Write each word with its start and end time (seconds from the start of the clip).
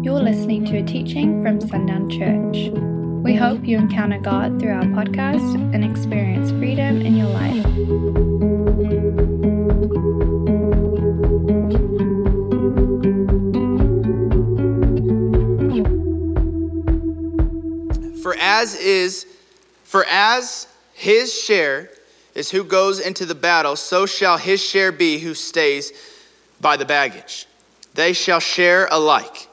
You're 0.00 0.20
listening 0.20 0.64
to 0.66 0.76
a 0.76 0.82
teaching 0.84 1.42
from 1.42 1.60
Sundown 1.60 2.08
Church. 2.08 2.70
We 3.24 3.34
hope 3.34 3.66
you 3.66 3.76
encounter 3.76 4.20
God 4.20 4.60
through 4.60 4.70
our 4.70 4.84
podcast 4.84 5.54
and 5.74 5.84
experience 5.84 6.52
freedom 6.52 7.02
in 7.02 7.16
your 7.16 7.26
life. 7.26 7.64
For 18.22 18.36
as 18.38 18.76
is, 18.76 19.26
for 19.82 20.04
as 20.08 20.68
his 20.94 21.34
share 21.34 21.90
is 22.36 22.52
who 22.52 22.62
goes 22.62 23.00
into 23.00 23.26
the 23.26 23.34
battle, 23.34 23.74
so 23.74 24.06
shall 24.06 24.38
his 24.38 24.62
share 24.62 24.92
be 24.92 25.18
who 25.18 25.34
stays 25.34 25.92
by 26.60 26.76
the 26.76 26.84
baggage. 26.84 27.46
They 27.94 28.12
shall 28.12 28.38
share 28.38 28.86
alike. 28.92 29.47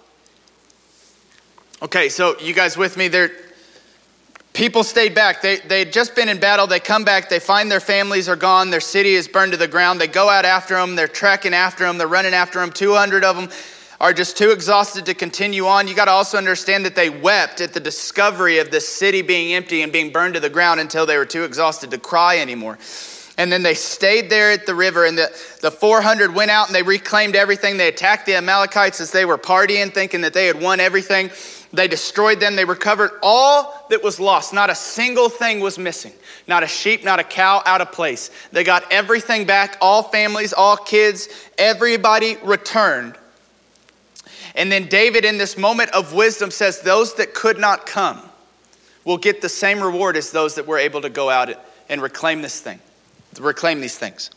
Okay, 1.81 2.07
so 2.07 2.39
you 2.39 2.53
guys 2.53 2.77
with 2.77 2.95
me? 2.95 3.09
There, 3.09 3.31
people 4.53 4.83
stayed 4.83 5.13
back. 5.13 5.41
They 5.41 5.57
they'd 5.57 5.91
just 5.91 6.15
been 6.15 6.29
in 6.29 6.39
battle. 6.39 6.67
They 6.67 6.79
come 6.79 7.03
back. 7.03 7.27
They 7.27 7.39
find 7.39 7.69
their 7.69 7.81
families 7.81 8.29
are 8.29 8.37
gone. 8.37 8.69
Their 8.69 8.79
city 8.79 9.13
is 9.13 9.27
burned 9.27 9.51
to 9.51 9.57
the 9.57 9.67
ground. 9.67 9.99
They 9.99 10.07
go 10.07 10.29
out 10.29 10.45
after 10.45 10.75
them. 10.75 10.95
They're 10.95 11.09
tracking 11.09 11.53
after 11.53 11.83
them. 11.83 11.97
They're 11.97 12.07
running 12.07 12.33
after 12.33 12.59
them. 12.59 12.71
Two 12.71 12.93
hundred 12.93 13.25
of 13.25 13.35
them 13.35 13.49
are 13.99 14.13
just 14.13 14.37
too 14.37 14.51
exhausted 14.51 15.05
to 15.07 15.13
continue 15.13 15.65
on. 15.65 15.87
You 15.87 15.95
got 15.95 16.05
to 16.05 16.11
also 16.11 16.37
understand 16.37 16.85
that 16.85 16.95
they 16.95 17.09
wept 17.09 17.59
at 17.59 17.73
the 17.73 17.79
discovery 17.79 18.59
of 18.59 18.71
the 18.71 18.79
city 18.79 19.21
being 19.21 19.53
empty 19.53 19.81
and 19.81 19.91
being 19.91 20.11
burned 20.11 20.35
to 20.35 20.39
the 20.39 20.49
ground 20.49 20.79
until 20.79 21.05
they 21.05 21.17
were 21.17 21.25
too 21.25 21.43
exhausted 21.43 21.91
to 21.91 21.97
cry 21.97 22.39
anymore. 22.39 22.77
And 23.37 23.51
then 23.51 23.63
they 23.63 23.73
stayed 23.73 24.29
there 24.29 24.51
at 24.51 24.65
the 24.65 24.75
river, 24.75 25.05
and 25.05 25.17
the, 25.17 25.29
the 25.61 25.69
400 25.69 26.33
went 26.33 26.51
out 26.51 26.67
and 26.67 26.75
they 26.75 26.83
reclaimed 26.83 27.35
everything. 27.35 27.75
They 27.75 27.89
attacked 27.89 28.25
the 28.25 28.35
Amalekites 28.35 29.01
as 29.01 29.11
they 29.11 29.25
were 29.25 29.37
partying, 29.37 29.93
thinking 29.93 30.21
that 30.21 30.33
they 30.33 30.47
had 30.47 30.61
won 30.61 30.79
everything. 30.79 31.29
They 31.75 31.87
destroyed 31.87 32.39
them. 32.39 32.55
They 32.55 32.65
recovered 32.65 33.11
all 33.21 33.85
that 33.89 34.03
was 34.03 34.19
lost. 34.19 34.53
Not 34.53 34.69
a 34.69 34.75
single 34.75 35.29
thing 35.29 35.59
was 35.59 35.77
missing. 35.77 36.13
Not 36.47 36.63
a 36.63 36.67
sheep, 36.67 37.03
not 37.03 37.19
a 37.19 37.23
cow 37.23 37.61
out 37.65 37.81
of 37.81 37.91
place. 37.91 38.29
They 38.51 38.63
got 38.63 38.91
everything 38.91 39.45
back. 39.45 39.77
All 39.81 40.03
families, 40.03 40.53
all 40.53 40.77
kids, 40.77 41.27
everybody 41.57 42.37
returned. 42.43 43.15
And 44.55 44.71
then 44.71 44.87
David, 44.87 45.25
in 45.25 45.37
this 45.37 45.57
moment 45.57 45.91
of 45.91 46.13
wisdom, 46.13 46.49
says, 46.51 46.81
Those 46.81 47.15
that 47.15 47.33
could 47.33 47.59
not 47.59 47.85
come 47.85 48.21
will 49.03 49.17
get 49.17 49.41
the 49.41 49.49
same 49.49 49.81
reward 49.81 50.17
as 50.17 50.31
those 50.31 50.55
that 50.55 50.65
were 50.65 50.77
able 50.77 51.01
to 51.01 51.09
go 51.09 51.29
out 51.29 51.49
and 51.89 52.01
reclaim 52.01 52.41
this 52.41 52.59
thing, 52.59 52.79
reclaim 53.39 53.81
these 53.81 53.97
things. 53.97 54.31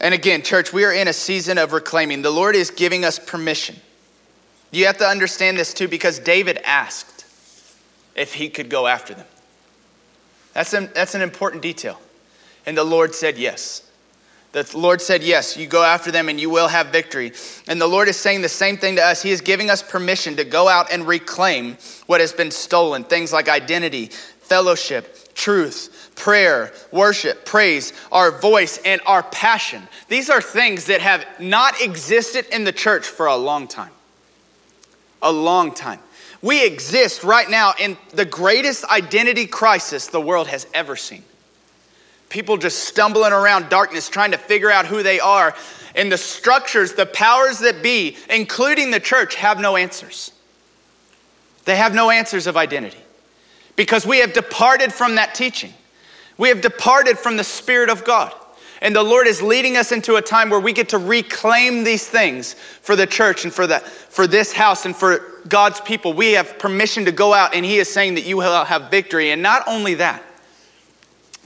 And 0.00 0.14
again, 0.14 0.42
church, 0.42 0.72
we 0.72 0.84
are 0.84 0.92
in 0.92 1.06
a 1.06 1.12
season 1.12 1.58
of 1.58 1.72
reclaiming. 1.72 2.22
The 2.22 2.30
Lord 2.30 2.56
is 2.56 2.70
giving 2.70 3.04
us 3.04 3.18
permission. 3.18 3.76
You 4.72 4.86
have 4.86 4.98
to 4.98 5.06
understand 5.06 5.56
this 5.56 5.72
too, 5.72 5.86
because 5.86 6.18
David 6.18 6.58
asked 6.64 7.24
if 8.16 8.34
he 8.34 8.48
could 8.48 8.68
go 8.68 8.88
after 8.88 9.14
them. 9.14 9.26
That's 10.54 10.72
an, 10.72 10.90
that's 10.94 11.14
an 11.14 11.22
important 11.22 11.62
detail. 11.62 12.00
And 12.66 12.76
the 12.76 12.84
Lord 12.84 13.14
said 13.14 13.38
yes. 13.38 13.88
The 14.52 14.70
Lord 14.74 15.00
said, 15.00 15.22
Yes, 15.22 15.56
you 15.56 15.66
go 15.66 15.82
after 15.82 16.10
them 16.10 16.28
and 16.28 16.38
you 16.38 16.50
will 16.50 16.68
have 16.68 16.88
victory. 16.88 17.32
And 17.68 17.80
the 17.80 17.86
Lord 17.86 18.08
is 18.08 18.18
saying 18.18 18.42
the 18.42 18.50
same 18.50 18.76
thing 18.76 18.96
to 18.96 19.02
us. 19.02 19.22
He 19.22 19.30
is 19.30 19.40
giving 19.40 19.70
us 19.70 19.82
permission 19.82 20.36
to 20.36 20.44
go 20.44 20.68
out 20.68 20.92
and 20.92 21.06
reclaim 21.06 21.78
what 22.06 22.20
has 22.20 22.32
been 22.32 22.50
stolen 22.50 23.04
things 23.04 23.32
like 23.32 23.48
identity, 23.48 24.06
fellowship, 24.08 25.34
truth, 25.34 26.12
prayer, 26.16 26.70
worship, 26.90 27.46
praise, 27.46 27.94
our 28.12 28.30
voice, 28.30 28.78
and 28.84 29.00
our 29.06 29.22
passion. 29.22 29.88
These 30.08 30.28
are 30.28 30.42
things 30.42 30.86
that 30.86 31.00
have 31.00 31.24
not 31.40 31.80
existed 31.80 32.46
in 32.54 32.64
the 32.64 32.72
church 32.72 33.06
for 33.06 33.26
a 33.26 33.36
long 33.36 33.66
time. 33.66 33.90
A 35.22 35.32
long 35.32 35.72
time. 35.72 36.00
We 36.42 36.66
exist 36.66 37.22
right 37.22 37.48
now 37.48 37.74
in 37.78 37.96
the 38.12 38.24
greatest 38.24 38.84
identity 38.84 39.46
crisis 39.46 40.08
the 40.08 40.20
world 40.20 40.48
has 40.48 40.66
ever 40.74 40.96
seen 40.96 41.22
people 42.32 42.56
just 42.56 42.84
stumbling 42.84 43.32
around 43.32 43.68
darkness 43.68 44.08
trying 44.08 44.30
to 44.32 44.38
figure 44.38 44.70
out 44.70 44.86
who 44.86 45.02
they 45.02 45.20
are. 45.20 45.54
And 45.94 46.10
the 46.10 46.16
structures, 46.16 46.94
the 46.94 47.06
powers 47.06 47.58
that 47.58 47.82
be, 47.82 48.16
including 48.30 48.90
the 48.90 48.98
church, 48.98 49.34
have 49.36 49.60
no 49.60 49.76
answers. 49.76 50.32
They 51.66 51.76
have 51.76 51.94
no 51.94 52.10
answers 52.10 52.46
of 52.46 52.56
identity 52.56 52.98
because 53.76 54.06
we 54.06 54.18
have 54.18 54.32
departed 54.32 54.92
from 54.92 55.16
that 55.16 55.34
teaching. 55.34 55.72
We 56.38 56.48
have 56.48 56.62
departed 56.62 57.18
from 57.18 57.36
the 57.36 57.44
Spirit 57.44 57.90
of 57.90 58.04
God. 58.04 58.32
And 58.82 58.96
the 58.96 59.02
Lord 59.02 59.28
is 59.28 59.40
leading 59.40 59.76
us 59.76 59.92
into 59.92 60.16
a 60.16 60.22
time 60.22 60.50
where 60.50 60.58
we 60.58 60.72
get 60.72 60.88
to 60.88 60.98
reclaim 60.98 61.84
these 61.84 62.04
things 62.04 62.54
for 62.54 62.96
the 62.96 63.06
church 63.06 63.44
and 63.44 63.54
for, 63.54 63.64
the, 63.64 63.78
for 63.78 64.26
this 64.26 64.52
house 64.52 64.84
and 64.84 64.94
for 64.94 65.24
God's 65.48 65.80
people. 65.80 66.12
We 66.12 66.32
have 66.32 66.58
permission 66.58 67.04
to 67.04 67.12
go 67.12 67.32
out, 67.32 67.54
and 67.54 67.64
He 67.64 67.78
is 67.78 67.88
saying 67.88 68.16
that 68.16 68.26
you 68.26 68.38
will 68.38 68.64
have 68.64 68.90
victory. 68.90 69.30
And 69.30 69.40
not 69.40 69.62
only 69.68 69.94
that, 69.94 70.20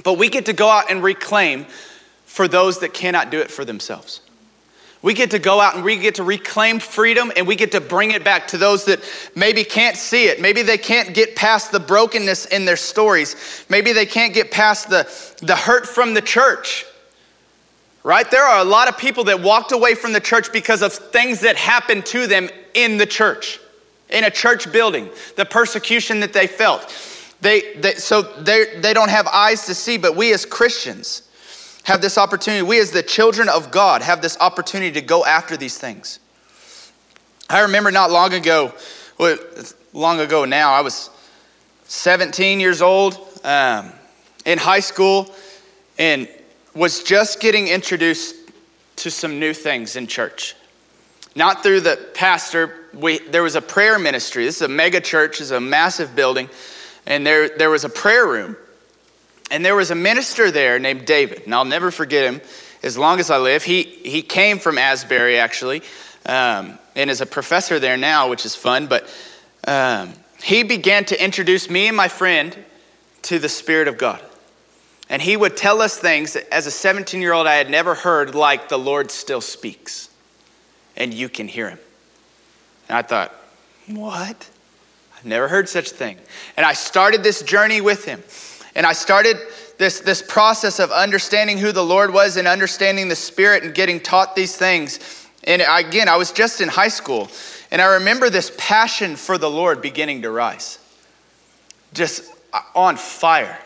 but 0.03 0.15
we 0.15 0.31
get 0.31 0.47
to 0.47 0.55
go 0.55 0.67
out 0.67 0.91
and 0.91 1.03
reclaim 1.03 1.67
for 2.25 2.49
those 2.49 2.81
that 2.81 2.95
cannot 2.95 3.31
do 3.31 3.39
it 3.39 3.51
for 3.51 3.67
themselves. 3.67 4.23
We 5.03 5.13
get 5.13 5.33
to 5.33 5.39
go 5.39 5.61
out 5.61 5.75
and 5.75 5.85
we 5.85 5.99
get 5.99 6.15
to 6.15 6.25
reclaim 6.25 6.79
freedom 6.79 7.31
and 7.37 7.47
we 7.47 7.55
get 7.55 7.73
to 7.73 7.83
bring 7.83 8.13
it 8.13 8.25
back 8.25 8.49
to 8.49 8.59
those 8.59 8.87
that 8.87 9.01
maybe 9.35 9.63
can't 9.63 9.97
see 9.97 10.25
it. 10.25 10.41
Maybe 10.41 10.63
they 10.63 10.79
can't 10.79 11.15
get 11.15 11.37
past 11.37 11.71
the 11.71 11.81
brokenness 11.81 12.47
in 12.47 12.65
their 12.65 12.77
stories. 12.77 13.65
Maybe 13.69 13.93
they 13.93 14.07
can't 14.07 14.33
get 14.33 14.51
past 14.51 14.89
the, 14.89 15.07
the 15.43 15.55
hurt 15.55 15.87
from 15.87 16.15
the 16.15 16.23
church. 16.23 16.87
Right? 18.07 18.31
There 18.31 18.45
are 18.45 18.61
a 18.61 18.65
lot 18.65 18.87
of 18.87 18.97
people 18.97 19.25
that 19.25 19.43
walked 19.43 19.73
away 19.73 19.97
from 19.97 20.13
the 20.13 20.21
church 20.21 20.53
because 20.53 20.81
of 20.81 20.93
things 20.93 21.41
that 21.41 21.57
happened 21.57 22.07
to 22.07 22.29
them 22.29 22.49
in 22.73 22.99
the 22.99 23.05
church, 23.05 23.59
in 24.11 24.23
a 24.23 24.31
church 24.31 24.71
building, 24.71 25.09
the 25.35 25.45
persecution 25.45 26.21
that 26.21 26.33
they 26.33 26.47
felt. 26.47 26.87
They, 27.41 27.75
they, 27.75 27.95
so 27.95 28.23
they, 28.23 28.79
they 28.79 28.95
don't 28.95 29.11
have 29.11 29.27
eyes 29.27 29.67
to 29.67 29.75
see, 29.75 29.99
but 29.99 30.15
we 30.15 30.33
as 30.33 30.47
Christians 30.47 31.29
have 31.83 32.01
this 32.01 32.17
opportunity. 32.17 32.63
We 32.63 32.79
as 32.79 32.93
the 32.93 33.03
children 33.03 33.49
of 33.49 33.73
God 33.73 34.03
have 34.03 34.23
this 34.23 34.39
opportunity 34.39 34.93
to 34.93 35.05
go 35.05 35.25
after 35.25 35.57
these 35.57 35.77
things. 35.77 36.21
I 37.51 37.63
remember 37.63 37.91
not 37.91 38.13
long 38.13 38.35
ago, 38.35 38.73
well, 39.19 39.37
long 39.93 40.21
ago 40.21 40.45
now, 40.45 40.71
I 40.71 40.81
was 40.83 41.11
17 41.89 42.61
years 42.61 42.83
old 42.83 43.19
um, 43.43 43.91
in 44.45 44.59
high 44.59 44.79
school 44.79 45.35
and 45.99 46.29
was 46.77 47.03
just 47.03 47.41
getting 47.41 47.67
introduced 47.67 48.37
to 48.97 49.11
some 49.11 49.41
new 49.41 49.53
things 49.53 49.97
in 49.97 50.07
church. 50.07 50.55
Not 51.35 51.65
through 51.65 51.81
the 51.81 51.97
pastor, 52.15 52.73
we, 52.95 53.19
there 53.19 53.43
was 53.43 53.57
a 53.57 53.61
prayer 53.61 53.99
ministry. 53.99 54.45
This 54.45 54.57
is 54.57 54.63
a 54.63 54.69
mega 54.69 55.01
church, 55.01 55.41
it's 55.41 55.51
a 55.51 55.61
massive 55.61 56.15
building 56.15 56.49
and 57.07 57.27
there, 57.27 57.49
there 57.49 57.71
was 57.71 57.85
a 57.85 57.89
prayer 57.89 58.27
room. 58.27 58.57
And 59.51 59.65
there 59.65 59.77
was 59.77 59.93
a 59.93 59.95
minister 59.95 60.51
there 60.51 60.79
named 60.79 61.07
David, 61.07 61.43
and 61.45 61.55
I'll 61.55 61.65
never 61.65 61.93
forget 61.93 62.25
him 62.25 62.41
as 62.83 62.99
long 62.99 63.21
as 63.21 63.31
I 63.31 63.39
live. 63.39 63.63
He, 63.63 63.83
he 63.83 64.23
came 64.23 64.59
from 64.59 64.77
Asbury, 64.77 65.39
actually, 65.39 65.83
um, 66.27 66.79
and 66.97 67.09
is 67.11 67.21
a 67.21 67.27
professor 67.27 67.79
there 67.79 67.97
now, 67.97 68.29
which 68.29 68.45
is 68.45 68.57
fun. 68.57 68.89
But 68.89 69.09
um, 69.69 70.15
he 70.43 70.65
began 70.65 71.05
to 71.07 71.25
introduce 71.25 71.71
me 71.71 71.87
and 71.87 71.97
my 71.97 72.09
friend 72.09 72.57
to 73.23 73.39
the 73.39 73.49
Spirit 73.49 73.87
of 73.87 73.99
God. 73.99 74.21
And 75.09 75.23
he 75.23 75.37
would 75.37 75.57
tell 75.57 75.81
us 75.81 75.97
things 75.97 76.33
that, 76.33 76.53
as 76.53 76.67
a 76.67 76.71
17 76.71 77.21
year 77.21 77.33
old 77.33 77.47
I 77.47 77.55
had 77.55 77.71
never 77.71 77.95
heard, 77.95 78.35
like 78.35 78.69
the 78.69 78.79
Lord 78.79 79.11
still 79.11 79.41
speaks, 79.41 80.11
and 80.97 81.15
you 81.15 81.29
can 81.29 81.49
hear 81.49 81.71
him. 81.71 81.79
And 82.89 82.99
I 82.99 83.03
thought, 83.03 83.33
what? 83.89 84.51
I've 85.17 85.25
never 85.25 85.49
heard 85.49 85.69
such 85.69 85.93
a 85.93 85.95
thing. 85.95 86.19
And 86.57 86.67
I 86.67 86.73
started 86.73 87.23
this 87.23 87.43
journey 87.43 87.81
with 87.81 88.05
him. 88.05 88.23
And 88.75 88.85
I 88.85 88.93
started 88.93 89.39
this, 89.79 90.01
this 90.01 90.23
process 90.23 90.79
of 90.79 90.91
understanding 90.91 91.59
who 91.59 91.73
the 91.73 91.85
Lord 91.85 92.13
was 92.13 92.37
and 92.37 92.49
understanding 92.49 93.09
the 93.09 93.17
Spirit 93.17 93.63
and 93.63 93.75
getting 93.75 94.01
taught 94.01 94.37
these 94.37 94.57
things. 94.57 95.29
And 95.45 95.63
again, 95.67 96.09
I 96.09 96.17
was 96.17 96.33
just 96.33 96.61
in 96.61 96.69
high 96.69 96.89
school. 96.89 97.29
And 97.71 97.81
I 97.81 97.95
remember 97.95 98.31
this 98.31 98.53
passion 98.59 99.17
for 99.17 99.39
the 99.39 99.51
Lord 99.51 99.83
beginning 99.83 100.23
to 100.23 100.31
rise, 100.31 100.79
just 101.95 102.33
uh, 102.53 102.61
on 102.75 102.97
fire. 102.97 103.59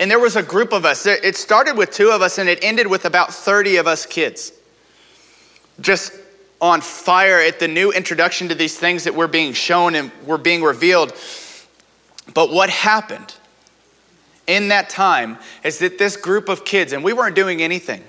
And 0.00 0.10
there 0.10 0.18
was 0.18 0.34
a 0.34 0.42
group 0.42 0.72
of 0.72 0.86
us. 0.86 1.04
It 1.04 1.36
started 1.36 1.76
with 1.76 1.90
two 1.90 2.10
of 2.10 2.22
us 2.22 2.38
and 2.38 2.48
it 2.48 2.58
ended 2.64 2.86
with 2.86 3.04
about 3.04 3.34
30 3.34 3.76
of 3.76 3.86
us 3.86 4.06
kids. 4.06 4.50
Just 5.78 6.14
on 6.58 6.80
fire 6.80 7.38
at 7.38 7.60
the 7.60 7.68
new 7.68 7.92
introduction 7.92 8.48
to 8.48 8.54
these 8.54 8.78
things 8.78 9.04
that 9.04 9.14
were 9.14 9.28
being 9.28 9.52
shown 9.52 9.94
and 9.94 10.10
were 10.26 10.38
being 10.38 10.62
revealed. 10.62 11.12
But 12.32 12.50
what 12.50 12.70
happened 12.70 13.34
in 14.46 14.68
that 14.68 14.88
time 14.88 15.38
is 15.64 15.78
that 15.80 15.98
this 15.98 16.16
group 16.16 16.48
of 16.48 16.64
kids, 16.64 16.94
and 16.94 17.04
we 17.04 17.12
weren't 17.12 17.36
doing 17.36 17.60
anything, 17.60 18.02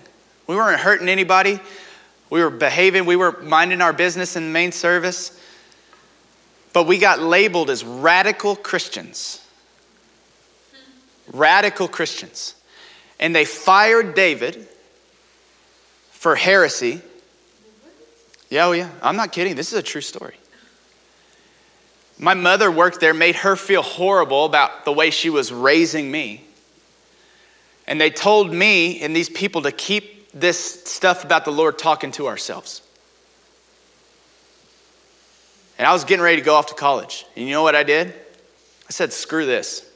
we 0.48 0.56
weren't 0.56 0.80
hurting 0.80 1.10
anybody, 1.10 1.60
we 2.30 2.42
were 2.42 2.50
behaving, 2.50 3.06
we 3.06 3.18
were 3.18 3.42
minding 3.42 3.82
our 3.82 3.94
business 3.94 4.38
in 4.38 4.46
the 4.46 4.50
main 4.50 4.72
service, 4.72 5.38
but 6.72 6.88
we 6.88 6.98
got 6.98 7.20
labeled 7.20 7.70
as 7.70 7.84
radical 7.84 8.56
Christians. 8.56 9.46
Radical 11.32 11.88
Christians. 11.88 12.56
And 13.20 13.36
they 13.36 13.46
fired 13.46 14.16
David 14.16 14.68
for 16.12 16.36
heresy 16.36 17.02
yeah, 18.52 18.66
oh 18.66 18.74
yeah. 18.74 18.90
I'm 19.02 19.16
not 19.16 19.32
kidding. 19.32 19.56
This 19.56 19.72
is 19.72 19.80
a 19.80 19.82
true 19.82 20.02
story. 20.02 20.36
My 22.20 22.34
mother 22.34 22.70
worked 22.70 23.00
there, 23.00 23.14
made 23.14 23.38
her 23.38 23.56
feel 23.56 23.82
horrible 23.82 24.46
about 24.46 24.84
the 24.84 24.92
way 24.92 25.10
she 25.10 25.32
was 25.32 25.54
raising 25.54 26.12
me. 26.12 26.44
And 27.88 28.00
they 28.00 28.12
told 28.12 28.54
me 28.54 29.02
and 29.02 29.16
these 29.16 29.30
people 29.30 29.62
to 29.64 29.72
keep 29.72 30.30
this 30.34 30.84
stuff 30.84 31.24
about 31.24 31.46
the 31.46 31.52
Lord 31.52 31.80
talking 31.80 32.12
to 32.12 32.28
ourselves. 32.28 32.82
And 35.80 35.88
I 35.88 35.94
was 35.94 36.04
getting 36.04 36.22
ready 36.22 36.38
to 36.38 36.44
go 36.44 36.56
off 36.56 36.68
to 36.68 36.76
college. 36.76 37.26
And 37.38 37.48
you 37.48 37.54
know 37.54 37.64
what 37.64 37.76
I 37.76 37.84
did? 37.84 38.10
I 38.10 38.92
said, 38.92 39.14
screw 39.14 39.46
this. 39.46 39.90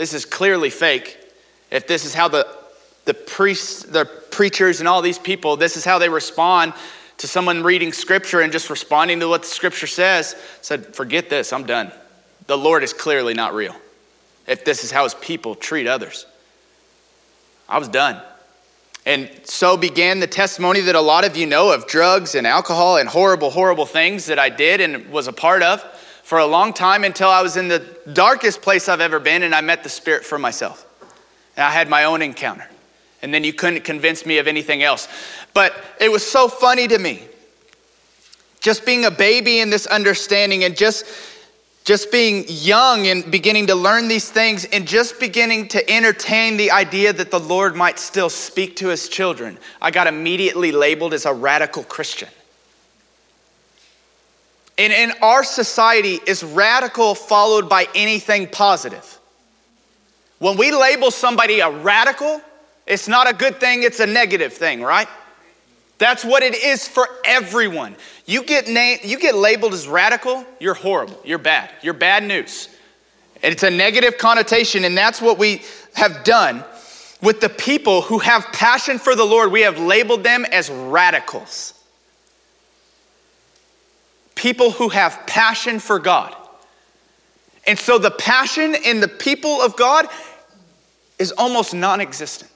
This 0.00 0.14
is 0.14 0.24
clearly 0.24 0.70
fake. 0.70 1.18
If 1.70 1.86
this 1.86 2.06
is 2.06 2.14
how 2.14 2.28
the, 2.28 2.46
the 3.04 3.12
priests, 3.12 3.82
the 3.82 4.06
preachers, 4.06 4.80
and 4.80 4.88
all 4.88 5.02
these 5.02 5.18
people, 5.18 5.58
this 5.58 5.76
is 5.76 5.84
how 5.84 5.98
they 5.98 6.08
respond 6.08 6.72
to 7.18 7.28
someone 7.28 7.62
reading 7.62 7.92
scripture 7.92 8.40
and 8.40 8.50
just 8.50 8.70
responding 8.70 9.20
to 9.20 9.28
what 9.28 9.42
the 9.42 9.48
scripture 9.48 9.86
says, 9.86 10.36
said, 10.62 10.94
forget 10.96 11.28
this, 11.28 11.52
I'm 11.52 11.66
done. 11.66 11.92
The 12.46 12.56
Lord 12.56 12.82
is 12.82 12.94
clearly 12.94 13.34
not 13.34 13.52
real. 13.52 13.76
If 14.46 14.64
this 14.64 14.84
is 14.84 14.90
how 14.90 15.04
his 15.04 15.12
people 15.16 15.54
treat 15.54 15.86
others, 15.86 16.24
I 17.68 17.76
was 17.76 17.88
done. 17.88 18.22
And 19.04 19.28
so 19.44 19.76
began 19.76 20.18
the 20.18 20.26
testimony 20.26 20.80
that 20.80 20.94
a 20.94 21.00
lot 21.02 21.26
of 21.26 21.36
you 21.36 21.44
know 21.44 21.74
of 21.74 21.86
drugs 21.86 22.34
and 22.34 22.46
alcohol 22.46 22.96
and 22.96 23.06
horrible, 23.06 23.50
horrible 23.50 23.84
things 23.84 24.24
that 24.26 24.38
I 24.38 24.48
did 24.48 24.80
and 24.80 25.10
was 25.10 25.28
a 25.28 25.32
part 25.34 25.62
of 25.62 25.84
for 26.30 26.38
a 26.38 26.46
long 26.46 26.72
time 26.72 27.02
until 27.02 27.28
I 27.28 27.42
was 27.42 27.56
in 27.56 27.66
the 27.66 27.84
darkest 28.12 28.62
place 28.62 28.88
I've 28.88 29.00
ever 29.00 29.18
been 29.18 29.42
and 29.42 29.52
I 29.52 29.62
met 29.62 29.82
the 29.82 29.88
Spirit 29.88 30.24
for 30.24 30.38
myself. 30.38 30.86
And 31.56 31.64
I 31.64 31.70
had 31.70 31.88
my 31.88 32.04
own 32.04 32.22
encounter. 32.22 32.68
And 33.20 33.34
then 33.34 33.42
you 33.42 33.52
couldn't 33.52 33.82
convince 33.82 34.24
me 34.24 34.38
of 34.38 34.46
anything 34.46 34.84
else. 34.84 35.08
But 35.54 35.74
it 36.00 36.08
was 36.08 36.24
so 36.24 36.46
funny 36.46 36.86
to 36.86 36.96
me. 37.00 37.24
Just 38.60 38.86
being 38.86 39.06
a 39.06 39.10
baby 39.10 39.58
in 39.58 39.70
this 39.70 39.88
understanding 39.88 40.62
and 40.62 40.76
just 40.76 41.04
just 41.82 42.12
being 42.12 42.44
young 42.46 43.08
and 43.08 43.28
beginning 43.28 43.66
to 43.66 43.74
learn 43.74 44.06
these 44.06 44.30
things 44.30 44.66
and 44.66 44.86
just 44.86 45.18
beginning 45.18 45.66
to 45.66 45.90
entertain 45.90 46.56
the 46.56 46.70
idea 46.70 47.12
that 47.12 47.32
the 47.32 47.40
Lord 47.40 47.74
might 47.74 47.98
still 47.98 48.30
speak 48.30 48.76
to 48.76 48.86
his 48.86 49.08
children, 49.08 49.58
I 49.82 49.90
got 49.90 50.06
immediately 50.06 50.70
labeled 50.70 51.12
as 51.12 51.26
a 51.26 51.32
radical 51.32 51.82
Christian. 51.82 52.28
And 54.80 54.94
in 54.94 55.12
our 55.20 55.44
society, 55.44 56.20
is 56.26 56.42
radical 56.42 57.14
followed 57.14 57.68
by 57.68 57.86
anything 57.94 58.46
positive? 58.46 59.20
When 60.38 60.56
we 60.56 60.72
label 60.72 61.10
somebody 61.10 61.60
a 61.60 61.70
radical, 61.70 62.40
it's 62.86 63.06
not 63.06 63.28
a 63.28 63.34
good 63.34 63.60
thing, 63.60 63.82
it's 63.82 64.00
a 64.00 64.06
negative 64.06 64.54
thing, 64.54 64.80
right? 64.80 65.06
That's 65.98 66.24
what 66.24 66.42
it 66.42 66.54
is 66.54 66.88
for 66.88 67.06
everyone. 67.26 67.94
You 68.24 68.42
get, 68.42 68.68
you 69.04 69.18
get 69.18 69.34
labeled 69.34 69.74
as 69.74 69.86
radical, 69.86 70.46
you're 70.60 70.72
horrible, 70.72 71.20
you're 71.26 71.36
bad, 71.36 71.70
you're 71.82 71.92
bad 71.92 72.24
news. 72.24 72.70
And 73.42 73.52
It's 73.52 73.64
a 73.64 73.70
negative 73.70 74.16
connotation, 74.16 74.86
and 74.86 74.96
that's 74.96 75.20
what 75.20 75.36
we 75.36 75.60
have 75.92 76.24
done 76.24 76.64
with 77.20 77.42
the 77.42 77.50
people 77.50 78.00
who 78.00 78.18
have 78.20 78.46
passion 78.54 78.98
for 78.98 79.14
the 79.14 79.26
Lord. 79.26 79.52
We 79.52 79.60
have 79.60 79.78
labeled 79.78 80.24
them 80.24 80.46
as 80.46 80.70
radicals. 80.70 81.74
People 84.40 84.70
who 84.70 84.88
have 84.88 85.26
passion 85.26 85.78
for 85.78 85.98
God. 85.98 86.34
And 87.66 87.78
so 87.78 87.98
the 87.98 88.10
passion 88.10 88.74
in 88.74 89.00
the 89.00 89.06
people 89.06 89.60
of 89.60 89.76
God 89.76 90.08
is 91.18 91.30
almost 91.32 91.74
non 91.74 92.00
existent. 92.00 92.50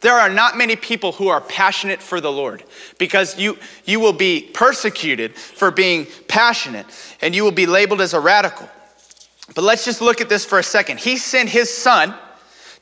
There 0.00 0.14
are 0.14 0.28
not 0.28 0.58
many 0.58 0.74
people 0.74 1.12
who 1.12 1.28
are 1.28 1.40
passionate 1.40 2.02
for 2.02 2.20
the 2.20 2.32
Lord 2.32 2.64
because 2.98 3.38
you, 3.38 3.58
you 3.84 4.00
will 4.00 4.12
be 4.12 4.50
persecuted 4.52 5.36
for 5.36 5.70
being 5.70 6.08
passionate 6.26 6.86
and 7.22 7.32
you 7.32 7.44
will 7.44 7.52
be 7.52 7.66
labeled 7.66 8.00
as 8.00 8.12
a 8.12 8.18
radical. 8.18 8.68
But 9.54 9.62
let's 9.62 9.84
just 9.84 10.00
look 10.00 10.20
at 10.20 10.28
this 10.28 10.44
for 10.44 10.58
a 10.58 10.64
second. 10.64 10.98
He 10.98 11.16
sent 11.16 11.48
his 11.48 11.72
son 11.72 12.12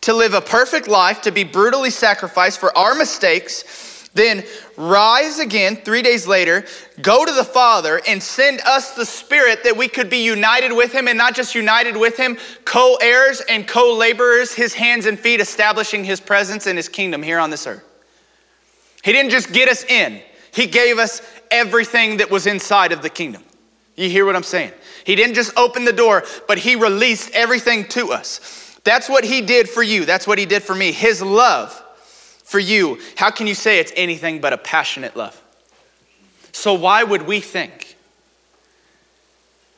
to 0.00 0.14
live 0.14 0.32
a 0.32 0.40
perfect 0.40 0.88
life, 0.88 1.20
to 1.20 1.32
be 1.32 1.44
brutally 1.44 1.90
sacrificed 1.90 2.60
for 2.60 2.76
our 2.78 2.94
mistakes 2.94 3.95
then 4.16 4.44
rise 4.76 5.38
again 5.38 5.76
three 5.76 6.02
days 6.02 6.26
later, 6.26 6.64
go 7.02 7.24
to 7.24 7.32
the 7.32 7.44
Father, 7.44 8.00
and 8.08 8.22
send 8.22 8.60
us 8.62 8.94
the 8.94 9.06
Spirit 9.06 9.64
that 9.64 9.76
we 9.76 9.88
could 9.88 10.10
be 10.10 10.24
united 10.24 10.72
with 10.72 10.92
Him, 10.92 11.08
and 11.08 11.18
not 11.18 11.34
just 11.34 11.54
united 11.54 11.96
with 11.96 12.16
Him, 12.16 12.36
co 12.64 12.96
heirs 13.00 13.42
and 13.48 13.66
co 13.66 13.94
laborers, 13.94 14.52
His 14.52 14.74
hands 14.74 15.06
and 15.06 15.18
feet, 15.18 15.40
establishing 15.40 16.04
His 16.04 16.20
presence 16.20 16.66
and 16.66 16.76
His 16.76 16.88
kingdom 16.88 17.22
here 17.22 17.38
on 17.38 17.50
this 17.50 17.66
earth. 17.66 17.84
He 19.04 19.12
didn't 19.12 19.30
just 19.30 19.52
get 19.52 19.68
us 19.68 19.84
in, 19.84 20.20
He 20.52 20.66
gave 20.66 20.98
us 20.98 21.22
everything 21.50 22.16
that 22.16 22.30
was 22.30 22.46
inside 22.46 22.92
of 22.92 23.02
the 23.02 23.10
kingdom. 23.10 23.44
You 23.94 24.10
hear 24.10 24.26
what 24.26 24.36
I'm 24.36 24.42
saying? 24.42 24.72
He 25.04 25.14
didn't 25.14 25.34
just 25.34 25.56
open 25.56 25.84
the 25.84 25.92
door, 25.92 26.24
but 26.48 26.58
He 26.58 26.76
released 26.76 27.30
everything 27.32 27.86
to 27.88 28.12
us. 28.12 28.78
That's 28.84 29.08
what 29.08 29.24
He 29.24 29.40
did 29.42 29.68
for 29.68 29.82
you. 29.82 30.04
That's 30.04 30.26
what 30.26 30.38
He 30.38 30.46
did 30.46 30.62
for 30.62 30.74
me. 30.74 30.92
His 30.92 31.22
love 31.22 31.82
for 32.56 32.61
you, 32.61 32.99
how 33.17 33.31
can 33.31 33.47
you 33.47 33.55
say 33.55 33.81
it's 33.81 33.93
anything 33.97 34.41
but 34.41 34.55
a 34.55 34.56
passionate 34.56 35.14
love? 35.14 35.38
So, 36.53 36.73
why 36.73 37.05
would 37.05 37.20
we 37.20 37.41
think 37.41 37.99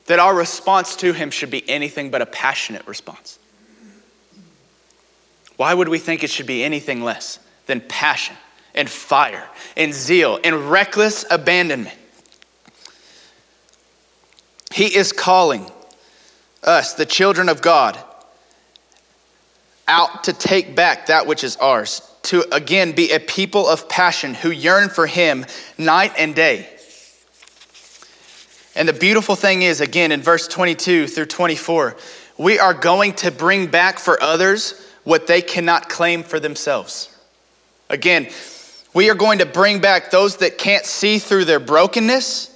that 0.07 0.21
our 0.21 0.33
response 0.33 0.95
to 0.99 1.13
Him 1.13 1.33
should 1.33 1.51
be 1.51 1.69
anything 1.69 2.13
but 2.13 2.23
a 2.23 2.27
passionate 2.27 2.87
response? 2.87 3.41
Why 5.57 5.75
would 5.75 5.89
we 5.89 5.99
think 5.99 6.23
it 6.23 6.31
should 6.31 6.47
be 6.47 6.63
anything 6.63 7.03
less 7.03 7.41
than 7.67 7.81
passion 7.81 8.37
and 8.77 8.89
fire 8.89 9.49
and 9.77 9.93
zeal 9.93 10.39
and 10.45 10.71
reckless 10.71 11.25
abandonment? 11.29 11.99
He 14.73 14.95
is 14.97 15.11
calling 15.11 15.69
us, 16.63 16.95
the 16.95 17.07
children 17.07 17.49
of 17.49 17.61
God, 17.61 17.99
out 19.89 20.23
to 20.25 20.33
take 20.33 20.77
back 20.77 21.07
that 21.07 21.27
which 21.27 21.43
is 21.43 21.57
ours 21.57 22.03
to 22.29 22.45
again 22.55 22.93
be 22.93 23.13
a 23.13 23.21
people 23.21 23.67
of 23.67 23.89
passion 23.89 24.35
who 24.35 24.51
yearn 24.51 24.89
for 24.91 25.07
Him 25.07 25.47
night 25.79 26.13
and 26.19 26.35
day. 26.35 26.69
And 28.75 28.89
the 28.89 28.93
beautiful 28.93 29.35
thing 29.35 29.63
is, 29.63 29.81
again, 29.81 30.13
in 30.13 30.23
verse 30.23 30.47
22 30.47 31.09
through 31.09 31.27
24, 31.27 31.97
we 32.37 32.59
are 32.59 32.75
going 32.75 33.15
to 33.15 33.31
bring 33.31 33.67
back 33.67 33.99
for 33.99 34.23
others 34.23 34.87
what 35.05 35.27
they 35.27 35.43
cannot 35.43 35.89
claim 35.89 36.23
for 36.23 36.39
themselves. 36.39 37.15
Again, 37.89 38.29
we 38.93 39.11
are 39.11 39.15
going 39.15 39.39
to 39.39 39.47
bring 39.47 39.81
back 39.81 40.11
those 40.11 40.37
that 40.37 40.59
can't 40.59 40.85
see 40.85 41.19
through 41.19 41.47
their 41.47 41.61
brokenness. 41.61 42.55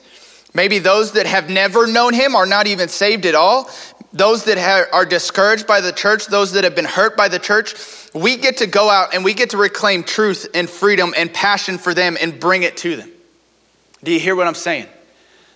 Maybe 0.55 0.79
those 0.81 1.13
that 1.13 1.27
have 1.27 1.49
never 1.49 1.87
known 1.87 2.13
him 2.13 2.37
are 2.37 2.47
not 2.47 2.67
even 2.67 2.89
saved 2.89 3.25
at 3.25 3.35
all 3.35 3.71
those 4.13 4.45
that 4.45 4.59
are 4.93 5.05
discouraged 5.05 5.67
by 5.67 5.81
the 5.81 5.93
church, 5.93 6.27
those 6.27 6.53
that 6.53 6.65
have 6.65 6.75
been 6.75 6.85
hurt 6.85 7.17
by 7.17 7.29
the 7.29 7.39
church, 7.39 7.75
we 8.15 8.37
get 8.37 8.59
to 8.59 8.67
go 8.67 8.91
out 8.91 9.15
and 9.15 9.25
we 9.25 9.33
get 9.33 9.51
to 9.51 9.57
reclaim 9.57 10.05
truth 10.05 10.49
and 10.55 10.69
freedom 10.69 11.15
and 11.17 11.33
passion 11.33 11.79
for 11.79 11.95
them 11.95 12.17
and 12.21 12.39
bring 12.39 12.63
it 12.63 12.77
to 12.79 12.97
them. 12.97 13.11
Do 14.05 14.13
you 14.13 14.21
hear 14.21 14.37
what 14.37 14.47
I'm 14.47 14.55
saying? 14.55 14.87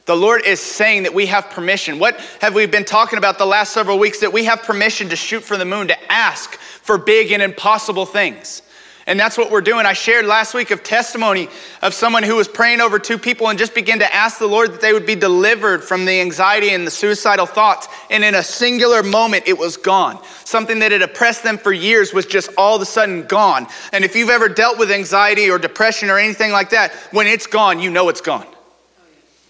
The 0.06 0.16
Lord 0.16 0.42
is 0.46 0.60
saying 0.60 1.02
that 1.02 1.12
we 1.12 1.26
have 1.26 1.50
permission. 1.50 1.98
What 1.98 2.18
have 2.40 2.54
we 2.54 2.64
been 2.66 2.84
talking 2.84 3.18
about 3.18 3.38
the 3.38 3.44
last 3.44 3.72
several 3.72 3.98
weeks? 3.98 4.20
That 4.20 4.32
we 4.32 4.44
have 4.44 4.62
permission 4.62 5.08
to 5.08 5.16
shoot 5.16 5.42
for 5.42 5.56
the 5.56 5.64
moon, 5.64 5.88
to 5.88 6.12
ask 6.12 6.54
for 6.54 6.96
big 6.96 7.32
and 7.32 7.42
impossible 7.42 8.06
things. 8.06 8.62
And 9.08 9.20
that's 9.20 9.38
what 9.38 9.52
we're 9.52 9.60
doing. 9.60 9.86
I 9.86 9.92
shared 9.92 10.26
last 10.26 10.52
week 10.52 10.72
of 10.72 10.82
testimony 10.82 11.48
of 11.80 11.94
someone 11.94 12.24
who 12.24 12.34
was 12.34 12.48
praying 12.48 12.80
over 12.80 12.98
two 12.98 13.18
people 13.18 13.48
and 13.48 13.56
just 13.56 13.72
began 13.72 14.00
to 14.00 14.14
ask 14.14 14.38
the 14.38 14.48
Lord 14.48 14.72
that 14.72 14.80
they 14.80 14.92
would 14.92 15.06
be 15.06 15.14
delivered 15.14 15.84
from 15.84 16.04
the 16.04 16.20
anxiety 16.20 16.70
and 16.70 16.84
the 16.84 16.90
suicidal 16.90 17.46
thoughts. 17.46 17.86
And 18.10 18.24
in 18.24 18.34
a 18.34 18.42
singular 18.42 19.04
moment, 19.04 19.44
it 19.46 19.56
was 19.56 19.76
gone. 19.76 20.20
Something 20.44 20.80
that 20.80 20.90
had 20.90 21.02
oppressed 21.02 21.44
them 21.44 21.56
for 21.56 21.72
years 21.72 22.12
was 22.12 22.26
just 22.26 22.50
all 22.58 22.74
of 22.74 22.82
a 22.82 22.86
sudden 22.86 23.26
gone. 23.26 23.68
And 23.92 24.04
if 24.04 24.16
you've 24.16 24.28
ever 24.28 24.48
dealt 24.48 24.76
with 24.76 24.90
anxiety 24.90 25.50
or 25.50 25.58
depression 25.58 26.10
or 26.10 26.18
anything 26.18 26.50
like 26.50 26.70
that, 26.70 26.92
when 27.12 27.28
it's 27.28 27.46
gone, 27.46 27.78
you 27.78 27.90
know 27.90 28.08
it's 28.08 28.20
gone. 28.20 28.46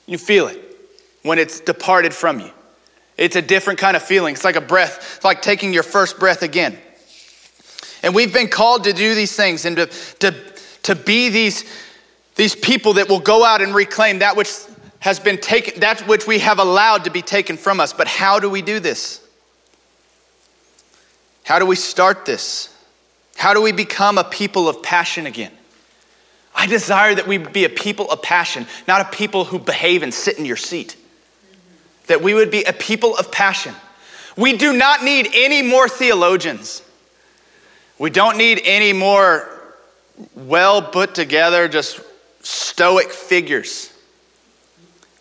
You 0.04 0.18
feel 0.18 0.48
it 0.48 0.60
when 1.22 1.38
it's 1.38 1.60
departed 1.60 2.12
from 2.12 2.40
you. 2.40 2.50
It's 3.16 3.36
a 3.36 3.42
different 3.42 3.78
kind 3.78 3.96
of 3.96 4.02
feeling. 4.02 4.34
It's 4.34 4.44
like 4.44 4.56
a 4.56 4.60
breath, 4.60 5.14
it's 5.16 5.24
like 5.24 5.40
taking 5.40 5.72
your 5.72 5.82
first 5.82 6.18
breath 6.18 6.42
again. 6.42 6.78
And 8.06 8.14
we've 8.14 8.32
been 8.32 8.46
called 8.46 8.84
to 8.84 8.92
do 8.92 9.16
these 9.16 9.34
things 9.34 9.64
and 9.64 9.76
to, 9.78 9.86
to, 10.20 10.32
to 10.84 10.94
be 10.94 11.28
these, 11.28 11.64
these 12.36 12.54
people 12.54 12.92
that 12.92 13.08
will 13.08 13.18
go 13.18 13.44
out 13.44 13.60
and 13.60 13.74
reclaim 13.74 14.20
that 14.20 14.36
which 14.36 14.48
has 15.00 15.18
been 15.18 15.38
taken, 15.38 15.80
that 15.80 16.02
which 16.02 16.24
we 16.24 16.38
have 16.38 16.60
allowed 16.60 17.02
to 17.06 17.10
be 17.10 17.20
taken 17.20 17.56
from 17.56 17.80
us. 17.80 17.92
But 17.92 18.06
how 18.06 18.38
do 18.38 18.48
we 18.48 18.62
do 18.62 18.78
this? 18.78 19.26
How 21.42 21.58
do 21.58 21.66
we 21.66 21.74
start 21.74 22.26
this? 22.26 22.72
How 23.34 23.52
do 23.52 23.60
we 23.60 23.72
become 23.72 24.18
a 24.18 24.24
people 24.24 24.68
of 24.68 24.84
passion 24.84 25.26
again? 25.26 25.50
I 26.54 26.68
desire 26.68 27.12
that 27.12 27.26
we 27.26 27.38
be 27.38 27.64
a 27.64 27.68
people 27.68 28.08
of 28.08 28.22
passion, 28.22 28.68
not 28.86 29.00
a 29.00 29.16
people 29.16 29.44
who 29.44 29.58
behave 29.58 30.04
and 30.04 30.14
sit 30.14 30.38
in 30.38 30.44
your 30.44 30.54
seat. 30.54 30.96
That 32.06 32.22
we 32.22 32.34
would 32.34 32.52
be 32.52 32.62
a 32.62 32.72
people 32.72 33.16
of 33.16 33.32
passion. 33.32 33.74
We 34.36 34.56
do 34.56 34.72
not 34.72 35.02
need 35.02 35.28
any 35.34 35.62
more 35.62 35.88
theologians. 35.88 36.82
We 37.98 38.10
don't 38.10 38.36
need 38.36 38.60
any 38.64 38.92
more 38.92 39.48
well 40.34 40.82
put 40.82 41.14
together, 41.14 41.68
just 41.68 42.00
stoic 42.42 43.10
figures. 43.10 43.92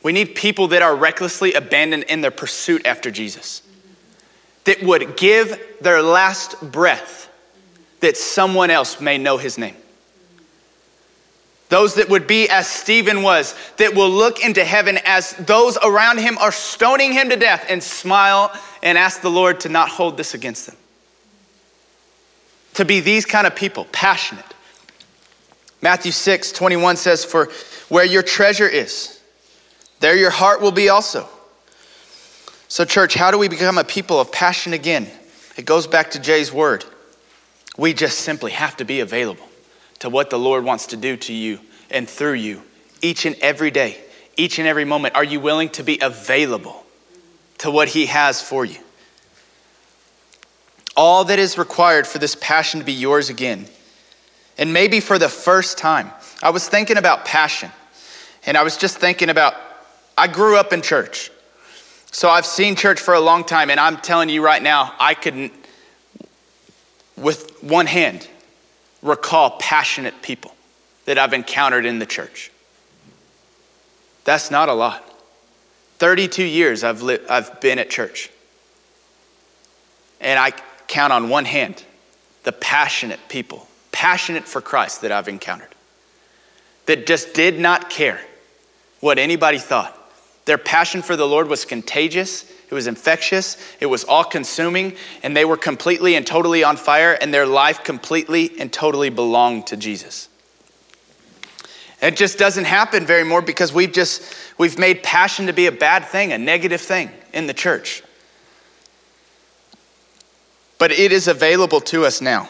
We 0.04 0.12
need 0.12 0.36
people 0.36 0.68
that 0.70 0.82
are 0.82 0.96
recklessly 0.96 1.54
abandoned 1.54 2.04
in 2.04 2.22
their 2.22 2.32
pursuit 2.32 2.86
after 2.86 3.10
Jesus, 3.10 3.62
that 4.66 4.84
would 4.84 5.18
give 5.18 5.60
their 5.82 6.02
last 6.02 6.62
breath 6.72 7.30
that 8.02 8.18
someone 8.18 8.70
else 8.70 9.02
may 9.02 9.18
know 9.18 9.38
his 9.38 9.58
name. 9.58 9.76
Those 11.70 11.96
that 11.96 12.10
would 12.10 12.28
be 12.28 12.48
as 12.50 12.68
Stephen 12.68 13.24
was, 13.24 13.56
that 13.78 13.96
will 13.96 14.10
look 14.10 14.46
into 14.46 14.64
heaven 14.64 15.00
as 15.04 15.32
those 15.38 15.78
around 15.78 16.20
him 16.20 16.38
are 16.38 16.52
stoning 16.52 17.12
him 17.12 17.30
to 17.30 17.36
death 17.36 17.66
and 17.68 17.82
smile 17.82 18.54
and 18.84 18.98
ask 18.98 19.22
the 19.22 19.32
Lord 19.32 19.62
to 19.62 19.70
not 19.70 19.90
hold 19.90 20.18
this 20.18 20.36
against 20.36 20.68
them. 20.68 20.76
To 22.76 22.86
be 22.86 23.00
these 23.00 23.26
kind 23.26 23.48
of 23.48 23.56
people, 23.56 23.86
passionate. 23.92 24.46
Matthew 25.82 26.12
6 26.12 26.52
21 26.52 26.98
says, 26.98 27.26
For 27.26 27.50
where 27.90 28.06
your 28.06 28.24
treasure 28.24 28.68
is, 28.68 29.22
there 30.00 30.16
your 30.16 30.30
heart 30.30 30.62
will 30.62 30.72
be 30.72 30.90
also. 30.90 31.28
So, 32.68 32.84
church, 32.84 33.14
how 33.14 33.32
do 33.32 33.38
we 33.38 33.48
become 33.48 33.78
a 33.78 33.84
people 33.84 34.20
of 34.20 34.32
passion 34.32 34.74
again? 34.74 35.08
It 35.56 35.66
goes 35.66 35.88
back 35.88 36.12
to 36.12 36.20
Jay's 36.20 36.52
word. 36.52 36.84
We 37.78 37.94
just 37.94 38.20
simply 38.20 38.52
have 38.52 38.78
to 38.78 38.86
be 38.86 39.00
available 39.00 39.48
to 40.00 40.10
what 40.10 40.30
the 40.30 40.40
Lord 40.40 40.64
wants 40.64 40.88
to 40.88 40.98
do 40.98 41.16
to 41.18 41.34
you 41.34 41.60
and 41.90 42.10
through 42.10 42.34
you 42.34 42.62
each 43.02 43.26
and 43.26 43.36
every 43.42 43.72
day, 43.72 43.98
each 44.36 44.60
and 44.60 44.68
every 44.68 44.86
moment. 44.86 45.16
Are 45.16 45.24
you 45.24 45.40
willing 45.40 45.70
to 45.70 45.84
be 45.84 46.00
available 46.02 46.84
to 47.60 47.72
what 47.72 47.88
He 47.90 48.08
has 48.08 48.42
for 48.42 48.66
you? 48.66 48.80
All 50.96 51.26
that 51.26 51.40
is 51.40 51.58
required 51.58 52.08
for 52.08 52.20
this 52.20 52.36
passion 52.36 52.80
to 52.80 52.86
be 52.86 52.94
yours 52.94 53.30
again, 53.30 53.68
and 54.58 54.72
maybe 54.72 55.00
for 55.00 55.20
the 55.20 55.30
first 55.30 55.78
time. 55.78 56.12
I 56.42 56.52
was 56.52 56.68
thinking 56.68 56.98
about 56.98 57.26
passion, 57.26 57.72
and 58.46 58.58
I 58.58 58.64
was 58.64 58.78
just 58.78 58.98
thinking 58.98 59.30
about, 59.30 59.56
I 60.18 60.28
grew 60.28 60.58
up 60.58 60.72
in 60.72 60.82
church. 60.82 61.32
So 62.12 62.30
I've 62.30 62.46
seen 62.46 62.76
church 62.76 63.00
for 63.00 63.14
a 63.14 63.20
long 63.20 63.44
time, 63.44 63.70
and 63.70 63.80
I'm 63.80 63.98
telling 63.98 64.30
you 64.30 64.42
right 64.42 64.62
now, 64.62 64.94
I 65.00 65.16
couldn't, 65.16 65.52
with 67.18 67.62
one 67.62 67.88
hand, 67.88 68.28
recall 69.02 69.58
passionate 69.60 70.22
people 70.22 70.56
that 71.06 71.18
I've 71.18 71.34
encountered 71.34 71.86
in 71.86 72.00
the 72.00 72.06
church. 72.06 72.52
That's 74.24 74.50
not 74.50 74.70
a 74.70 74.74
lot. 74.74 75.04
32 76.00 76.44
years 76.44 76.84
I've, 76.84 77.02
li- 77.02 77.20
I've 77.30 77.62
been 77.62 77.80
at 77.80 77.90
church. 77.90 78.30
And 80.20 80.40
I 80.40 80.52
count 80.88 81.14
on 81.14 81.30
one 81.30 81.46
hand 81.46 81.84
the 82.44 82.52
passionate 82.52 83.20
people, 83.28 83.68
passionate 83.92 84.46
for 84.46 84.62
Christ 84.62 85.02
that 85.02 85.12
I've 85.12 85.28
encountered, 85.28 85.74
that 86.86 87.08
just 87.08 87.34
did 87.34 87.60
not 87.60 87.90
care 87.90 88.22
what 89.00 89.18
anybody 89.18 89.58
thought. 89.58 89.98
Their 90.46 90.60
passion 90.60 91.02
for 91.02 91.16
the 91.16 91.28
Lord 91.28 91.48
was 91.48 91.66
contagious 91.66 92.52
it 92.70 92.74
was 92.74 92.88
infectious, 92.88 93.58
it 93.80 93.86
was 93.86 94.04
all 94.04 94.24
consuming, 94.24 94.96
and 95.22 95.38
they 95.38 95.46
were 95.46 95.58
completely 95.58 96.16
and 96.16 96.26
totally 96.26 96.64
on 96.64 96.78
fire, 96.78 97.14
and 97.14 97.34
their 97.34 97.46
life 97.46 97.84
completely 97.84 98.52
and 98.60 98.74
totally 98.74 99.10
belonged 99.10 99.68
to 99.68 99.78
Jesus. 99.78 100.30
It 102.02 102.18
just 102.18 102.38
doesn't 102.38 102.66
happen 102.66 103.06
very 103.06 103.24
more 103.24 103.42
because 103.42 103.72
we've 103.72 103.92
just 103.92 104.36
we've 104.58 104.80
made 104.80 105.04
passion 105.04 105.48
to 105.48 105.54
be 105.54 105.68
a 105.68 105.72
bad 105.72 106.06
thing, 106.06 106.34
a 106.34 106.38
negative 106.38 106.82
thing 106.82 107.10
in 107.34 107.48
the 107.48 107.54
church. 107.54 108.04
But 110.78 110.92
it 110.92 111.12
is 111.12 111.28
available 111.28 111.82
to 111.82 112.06
us 112.06 112.22
now. 112.22 112.50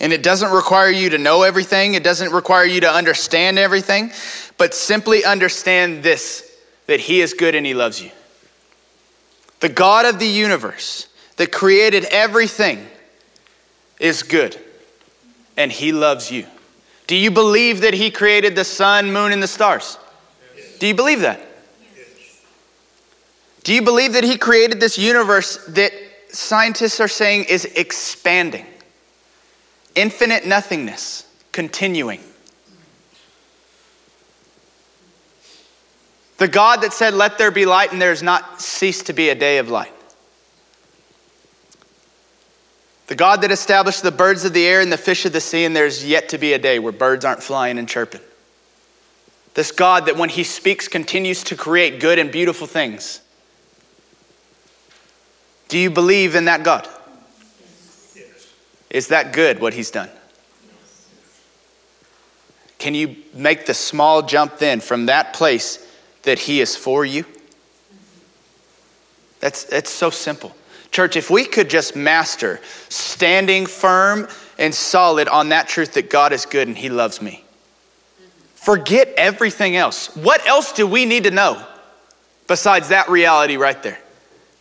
And 0.00 0.12
it 0.12 0.22
doesn't 0.22 0.50
require 0.50 0.90
you 0.90 1.10
to 1.10 1.18
know 1.18 1.42
everything, 1.42 1.94
it 1.94 2.02
doesn't 2.02 2.32
require 2.32 2.64
you 2.64 2.80
to 2.80 2.90
understand 2.90 3.58
everything, 3.58 4.10
but 4.58 4.74
simply 4.74 5.24
understand 5.24 6.02
this 6.02 6.50
that 6.86 7.00
He 7.00 7.20
is 7.20 7.32
good 7.32 7.54
and 7.54 7.64
He 7.64 7.74
loves 7.74 8.02
you. 8.02 8.10
The 9.60 9.68
God 9.68 10.04
of 10.04 10.18
the 10.18 10.26
universe 10.26 11.08
that 11.36 11.52
created 11.52 12.04
everything 12.06 12.86
is 13.98 14.22
good 14.22 14.58
and 15.56 15.72
He 15.72 15.92
loves 15.92 16.30
you. 16.30 16.46
Do 17.06 17.16
you 17.16 17.30
believe 17.30 17.80
that 17.82 17.94
He 17.94 18.10
created 18.10 18.54
the 18.56 18.64
sun, 18.64 19.12
moon, 19.12 19.32
and 19.32 19.42
the 19.42 19.48
stars? 19.48 19.98
Yes. 20.56 20.78
Do 20.78 20.86
you 20.86 20.94
believe 20.94 21.20
that? 21.20 21.40
Do 23.64 23.72
you 23.72 23.82
believe 23.82 24.12
that 24.12 24.24
He 24.24 24.36
created 24.36 24.78
this 24.78 24.98
universe 24.98 25.56
that 25.68 25.92
scientists 26.28 27.00
are 27.00 27.08
saying 27.08 27.46
is 27.48 27.64
expanding? 27.64 28.66
Infinite 29.94 30.46
nothingness, 30.46 31.26
continuing. 31.50 32.20
The 36.36 36.48
God 36.48 36.82
that 36.82 36.92
said, 36.92 37.14
Let 37.14 37.38
there 37.38 37.50
be 37.50 37.64
light, 37.64 37.90
and 37.90 38.00
there 38.02 38.10
has 38.10 38.22
not 38.22 38.60
ceased 38.60 39.06
to 39.06 39.12
be 39.14 39.30
a 39.30 39.34
day 39.34 39.58
of 39.58 39.70
light. 39.70 39.92
The 43.06 43.14
God 43.14 43.42
that 43.42 43.50
established 43.50 44.02
the 44.02 44.10
birds 44.10 44.44
of 44.44 44.52
the 44.52 44.66
air 44.66 44.80
and 44.80 44.92
the 44.92 44.98
fish 44.98 45.24
of 45.24 45.32
the 45.32 45.40
sea, 45.40 45.64
and 45.64 45.74
there's 45.74 46.04
yet 46.04 46.30
to 46.30 46.38
be 46.38 46.52
a 46.52 46.58
day 46.58 46.78
where 46.78 46.92
birds 46.92 47.24
aren't 47.24 47.42
flying 47.42 47.78
and 47.78 47.88
chirping. 47.88 48.20
This 49.54 49.72
God 49.72 50.06
that 50.06 50.16
when 50.16 50.28
He 50.28 50.44
speaks 50.44 50.86
continues 50.86 51.44
to 51.44 51.56
create 51.56 52.00
good 52.00 52.18
and 52.18 52.30
beautiful 52.30 52.66
things. 52.66 53.20
Do 55.68 55.78
you 55.78 55.90
believe 55.90 56.34
in 56.34 56.44
that 56.46 56.62
God? 56.62 56.88
Yes. 58.14 58.52
Is 58.90 59.08
that 59.08 59.32
good 59.32 59.60
what 59.60 59.74
He's 59.74 59.90
done? 59.90 60.10
Can 62.78 62.94
you 62.94 63.16
make 63.32 63.66
the 63.66 63.74
small 63.74 64.22
jump 64.22 64.58
then 64.58 64.80
from 64.80 65.06
that 65.06 65.32
place 65.32 65.86
that 66.24 66.38
He 66.38 66.60
is 66.60 66.76
for 66.76 67.04
you? 67.04 67.24
That's, 69.40 69.64
that's 69.64 69.90
so 69.90 70.10
simple. 70.10 70.54
Church, 70.90 71.16
if 71.16 71.30
we 71.30 71.44
could 71.44 71.68
just 71.68 71.96
master 71.96 72.60
standing 72.88 73.66
firm 73.66 74.28
and 74.58 74.74
solid 74.74 75.28
on 75.28 75.48
that 75.48 75.66
truth 75.66 75.94
that 75.94 76.08
God 76.08 76.32
is 76.32 76.46
good 76.46 76.68
and 76.68 76.76
He 76.76 76.88
loves 76.88 77.20
me, 77.20 77.42
forget 78.54 79.12
everything 79.16 79.76
else. 79.76 80.14
What 80.14 80.46
else 80.46 80.72
do 80.72 80.86
we 80.86 81.04
need 81.04 81.24
to 81.24 81.30
know 81.30 81.66
besides 82.46 82.88
that 82.88 83.08
reality 83.08 83.56
right 83.56 83.82
there? 83.82 83.98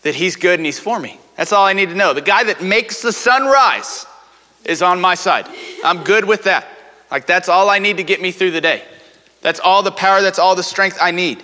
That 0.04 0.16
He's 0.16 0.36
good 0.36 0.60
and 0.60 0.66
He's 0.66 0.80
for 0.80 1.00
me. 1.00 1.20
That's 1.36 1.52
all 1.52 1.66
I 1.66 1.74
need 1.74 1.90
to 1.90 1.96
know. 1.96 2.14
The 2.14 2.22
guy 2.22 2.44
that 2.44 2.62
makes 2.62 3.02
the 3.02 3.12
sun 3.12 3.46
rise 3.46 4.06
is 4.66 4.82
on 4.82 5.02
my 5.02 5.16
side. 5.16 5.48
I'm 5.84 6.04
good 6.04 6.26
with 6.26 6.44
that. 6.44 6.68
Like, 7.12 7.26
that's 7.26 7.50
all 7.50 7.70
I 7.70 7.80
need 7.80 7.98
to 7.98 8.04
get 8.04 8.22
me 8.22 8.32
through 8.32 8.52
the 8.52 8.62
day. 8.62 8.84
That's 9.42 9.60
all 9.60 9.84
the 9.84 9.92
power, 9.92 10.22
that's 10.22 10.40
all 10.40 10.56
the 10.56 10.64
strength 10.64 10.98
I 11.02 11.12
need. 11.12 11.44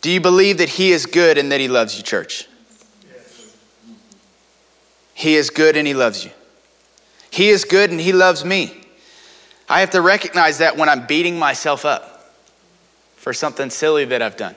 Do 0.00 0.10
you 0.10 0.20
believe 0.20 0.58
that 0.58 0.68
He 0.68 0.92
is 0.92 1.06
good 1.06 1.38
and 1.38 1.50
that 1.50 1.60
He 1.60 1.68
loves 1.68 1.96
you, 1.96 2.04
church? 2.04 2.48
Yes. 3.12 3.56
He 5.14 5.34
is 5.34 5.50
good 5.50 5.76
and 5.76 5.86
He 5.86 5.94
loves 5.94 6.24
you. 6.24 6.30
He 7.30 7.48
is 7.48 7.64
good 7.64 7.90
and 7.90 8.00
He 8.00 8.12
loves 8.12 8.44
me. 8.44 8.80
I 9.68 9.80
have 9.80 9.90
to 9.90 10.00
recognize 10.00 10.58
that 10.58 10.76
when 10.76 10.88
I'm 10.88 11.06
beating 11.06 11.38
myself 11.38 11.84
up 11.84 12.32
for 13.16 13.32
something 13.32 13.68
silly 13.68 14.04
that 14.06 14.22
I've 14.22 14.36
done. 14.36 14.54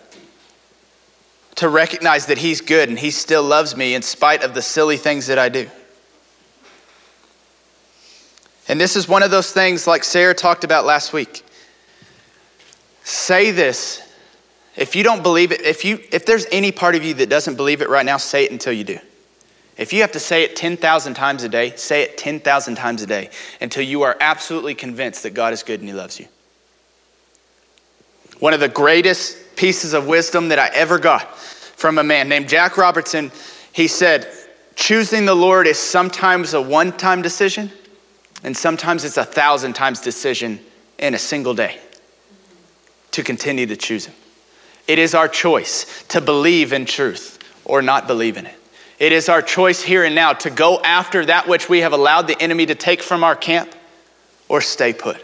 To 1.55 1.70
recognize 1.70 2.27
that 2.27 2.38
He's 2.38 2.62
good 2.62 2.89
and 2.89 2.98
He 2.98 3.12
still 3.12 3.43
loves 3.43 3.75
me 3.75 3.93
in 3.93 4.01
spite 4.01 4.43
of 4.43 4.53
the 4.53 4.62
silly 4.62 4.98
things 4.98 5.27
that 5.27 5.38
I 5.38 5.50
do. 5.50 5.70
And 8.67 8.79
this 8.79 8.96
is 8.96 9.08
one 9.08 9.22
of 9.22 9.31
those 9.31 9.51
things 9.51 9.86
like 9.86 10.03
Sarah 10.03 10.34
talked 10.34 10.63
about 10.63 10.86
last 10.86 11.13
week. 11.13 11.43
Say 13.03 13.51
this 13.51 14.01
if 14.75 14.96
you 14.96 15.03
don't 15.03 15.22
believe 15.22 15.51
it, 15.51 15.62
if, 15.62 15.84
you, 15.84 16.00
if 16.12 16.25
there's 16.25 16.46
any 16.51 16.72
part 16.72 16.96
of 16.96 17.03
you 17.03 17.13
that 17.15 17.29
doesn't 17.29 17.55
believe 17.55 17.81
it 17.81 17.89
right 17.89 18.05
now, 18.05 18.17
say 18.17 18.46
it 18.46 18.51
until 18.51 18.72
you 18.72 18.84
do. 18.84 19.00
If 19.77 19.91
you 19.91 20.01
have 20.01 20.12
to 20.13 20.20
say 20.20 20.43
it 20.43 20.55
10,000 20.55 21.13
times 21.13 21.43
a 21.43 21.50
day, 21.50 21.75
say 21.75 22.03
it 22.03 22.17
10,000 22.17 22.75
times 22.75 23.01
a 23.01 23.08
day 23.08 23.29
until 23.60 23.84
you 23.84 24.03
are 24.03 24.15
absolutely 24.20 24.75
convinced 24.75 25.24
that 25.24 25.34
God 25.34 25.53
is 25.53 25.63
good 25.63 25.79
and 25.79 25.89
He 25.89 25.96
loves 25.96 26.20
you. 26.20 26.27
One 28.41 28.55
of 28.55 28.60
the 28.60 28.69
greatest 28.69 29.55
pieces 29.55 29.93
of 29.93 30.07
wisdom 30.07 30.50
that 30.50 30.57
I 30.57 30.67
ever 30.74 30.98
got 30.98 31.38
from 31.38 32.00
a 32.00 32.03
man 32.03 32.27
named 32.27 32.50
Jack 32.50 32.75
Robertson, 32.75 33.31
he 33.71 33.88
said, 33.88 34.27
Choosing 34.74 35.25
the 35.25 35.36
Lord 35.36 35.67
is 35.67 35.77
sometimes 35.77 36.55
a 36.55 36.62
one 36.62 36.91
time 36.91 37.21
decision, 37.21 37.71
and 38.43 38.57
sometimes 38.57 39.05
it's 39.05 39.17
a 39.17 39.24
thousand 39.24 39.74
times 39.74 40.01
decision 40.01 40.60
in 40.98 41.13
a 41.13 41.19
single 41.19 41.53
day 41.53 41.79
to 43.12 43.21
continue 43.21 43.67
to 43.67 43.75
choose 43.75 44.07
Him. 44.07 44.15
It 44.88 44.98
is 44.98 45.13
our 45.13 45.27
choice 45.27 46.03
to 46.07 46.19
believe 46.19 46.74
in 46.74 46.86
truth 46.86 47.38
or 47.63 47.83
not 47.83 48.07
believe 48.07 48.38
in 48.38 48.48
it. 48.48 48.55
It 48.98 49.12
is 49.12 49.29
our 49.29 49.43
choice 49.43 49.83
here 49.83 50.03
and 50.03 50.15
now 50.15 50.33
to 50.33 50.50
go 50.50 50.81
after 50.81 51.25
that 51.25 51.48
which 51.48 51.69
we 51.69 51.81
have 51.81 51.93
allowed 51.93 52.25
the 52.25 52.41
enemy 52.41 52.65
to 52.65 52.74
take 52.74 53.03
from 53.03 53.24
our 53.24 53.36
camp 53.36 53.71
or 54.50 54.62
stay 54.62 54.93
put. 54.93 55.24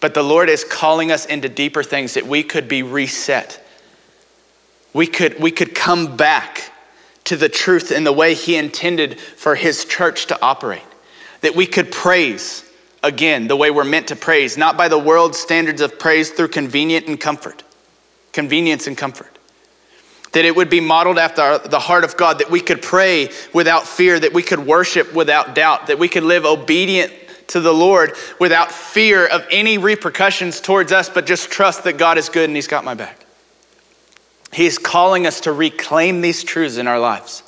But 0.00 0.14
the 0.14 0.22
Lord 0.22 0.48
is 0.48 0.64
calling 0.64 1.10
us 1.10 1.26
into 1.26 1.48
deeper 1.48 1.82
things 1.82 2.14
that 2.14 2.26
we 2.26 2.42
could 2.42 2.68
be 2.68 2.82
reset. 2.82 3.64
We 4.92 5.06
could, 5.06 5.40
we 5.40 5.50
could 5.50 5.74
come 5.74 6.16
back 6.16 6.72
to 7.24 7.36
the 7.36 7.48
truth 7.48 7.92
in 7.92 8.04
the 8.04 8.12
way 8.12 8.34
He 8.34 8.56
intended 8.56 9.20
for 9.20 9.54
His 9.54 9.84
church 9.84 10.26
to 10.26 10.40
operate. 10.40 10.82
That 11.40 11.54
we 11.54 11.66
could 11.66 11.90
praise 11.90 12.64
again 13.02 13.48
the 13.48 13.56
way 13.56 13.70
we're 13.70 13.84
meant 13.84 14.08
to 14.08 14.16
praise, 14.16 14.56
not 14.56 14.76
by 14.76 14.88
the 14.88 14.98
world's 14.98 15.38
standards 15.38 15.80
of 15.80 15.98
praise 15.98 16.30
through 16.30 16.48
convenient 16.48 17.06
and 17.06 17.20
comfort, 17.20 17.62
convenience 18.32 18.86
and 18.86 18.96
comfort. 18.96 19.38
That 20.32 20.44
it 20.44 20.54
would 20.54 20.70
be 20.70 20.80
modeled 20.80 21.18
after 21.18 21.58
the 21.58 21.78
heart 21.78 22.04
of 22.04 22.16
God, 22.16 22.38
that 22.38 22.50
we 22.50 22.60
could 22.60 22.82
pray 22.82 23.30
without 23.52 23.86
fear, 23.86 24.18
that 24.18 24.32
we 24.32 24.42
could 24.42 24.60
worship 24.60 25.12
without 25.14 25.54
doubt, 25.54 25.88
that 25.88 25.98
we 25.98 26.08
could 26.08 26.22
live 26.22 26.44
obedient 26.44 27.12
to 27.48 27.60
the 27.60 27.72
Lord 27.72 28.12
without 28.38 28.70
fear 28.70 29.26
of 29.26 29.46
any 29.50 29.78
repercussions 29.78 30.60
towards 30.60 30.92
us, 30.92 31.08
but 31.08 31.26
just 31.26 31.50
trust 31.50 31.84
that 31.84 31.98
God 31.98 32.18
is 32.18 32.28
good 32.28 32.48
and 32.48 32.56
He's 32.56 32.68
got 32.68 32.84
my 32.84 32.94
back. 32.94 33.24
He 34.52 34.66
is 34.66 34.78
calling 34.78 35.26
us 35.26 35.40
to 35.40 35.52
reclaim 35.52 36.20
these 36.20 36.42
truths 36.42 36.76
in 36.78 36.86
our 36.86 36.98
lives. 36.98 37.42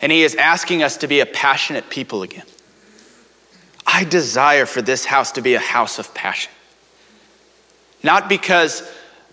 And 0.00 0.10
He 0.10 0.22
is 0.22 0.34
asking 0.34 0.82
us 0.82 0.98
to 0.98 1.08
be 1.08 1.20
a 1.20 1.26
passionate 1.26 1.90
people 1.90 2.22
again. 2.22 2.46
I 3.86 4.04
desire 4.04 4.66
for 4.66 4.82
this 4.82 5.04
house 5.04 5.32
to 5.32 5.42
be 5.42 5.54
a 5.54 5.58
house 5.58 5.98
of 5.98 6.14
passion. 6.14 6.52
Not 8.02 8.28
because 8.28 8.88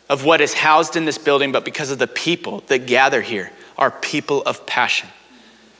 of 0.09 0.25
what 0.25 0.41
is 0.41 0.53
housed 0.53 0.95
in 0.95 1.05
this 1.05 1.17
building, 1.17 1.51
but 1.51 1.63
because 1.63 1.91
of 1.91 1.99
the 1.99 2.07
people 2.07 2.63
that 2.67 2.87
gather 2.87 3.21
here 3.21 3.51
are 3.77 3.91
people 3.91 4.41
of 4.43 4.65
passion 4.65 5.09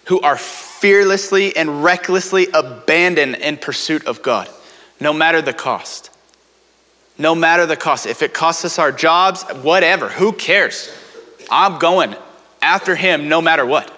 who 0.08 0.22
are 0.22 0.38
fearlessly 0.38 1.56
and 1.56 1.84
recklessly 1.84 2.48
abandoned 2.54 3.36
in 3.36 3.58
pursuit 3.58 4.06
of 4.08 4.22
God, 4.22 4.50
no 5.00 5.14
matter 5.14 5.42
the 5.42 5.54
cost. 5.54 6.10
No 7.18 7.36
matter 7.36 7.66
the 7.66 7.76
cost. 7.76 8.06
If 8.06 8.22
it 8.22 8.34
costs 8.34 8.64
us 8.64 8.80
our 8.80 8.92
jobs, 8.92 9.44
whatever, 9.62 10.08
who 10.08 10.32
cares? 10.32 10.96
I'm 11.50 11.80
going 11.80 12.16
after 12.62 12.96
Him 12.96 13.28
no 13.28 13.42
matter 13.42 13.66
what. 13.66 13.94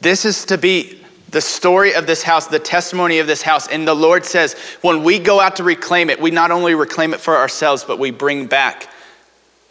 This 0.00 0.24
is 0.24 0.44
to 0.46 0.58
be 0.58 1.02
the 1.30 1.40
story 1.40 1.94
of 1.94 2.06
this 2.06 2.22
house, 2.22 2.46
the 2.46 2.58
testimony 2.58 3.18
of 3.18 3.26
this 3.26 3.40
house. 3.42 3.68
And 3.68 3.86
the 3.86 3.94
Lord 3.94 4.24
says, 4.24 4.54
when 4.82 5.04
we 5.04 5.18
go 5.18 5.40
out 5.40 5.56
to 5.56 5.64
reclaim 5.64 6.10
it, 6.10 6.20
we 6.20 6.30
not 6.30 6.50
only 6.50 6.74
reclaim 6.74 7.14
it 7.14 7.20
for 7.20 7.36
ourselves, 7.36 7.84
but 7.84 7.98
we 7.98 8.10
bring 8.10 8.46
back 8.46 8.88